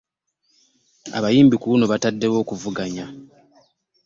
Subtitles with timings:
[1.17, 3.05] Abayimbi ku luno bataddewo okuvuganya.